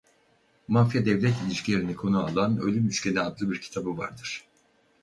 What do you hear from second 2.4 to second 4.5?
Ölüm Üçgeni adlı bir kitabı vardır.